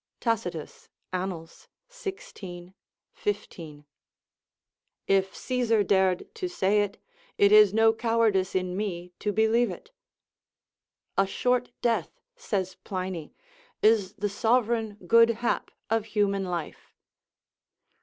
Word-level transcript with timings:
[Tacitus, 0.19 0.89
Annals, 1.13 1.67
xvi. 1.87 2.73
15] 3.13 3.85
If 5.05 5.35
Caesar 5.37 5.83
dared 5.83 6.33
to 6.33 6.47
say 6.49 6.81
it, 6.81 6.97
it 7.37 7.51
is 7.51 7.71
no 7.71 7.93
cowardice 7.93 8.55
in 8.55 8.75
me 8.75 9.13
to 9.19 9.31
believe 9.31 9.69
it." 9.69 9.91
A 11.19 11.27
short 11.27 11.69
death," 11.83 12.19
says 12.35 12.77
Pliny, 12.83 13.35
"is 13.83 14.15
the 14.15 14.27
sovereign 14.27 14.95
good 15.05 15.29
hap 15.45 15.69
of 15.91 16.05
human 16.05 16.45
life. 16.45 16.95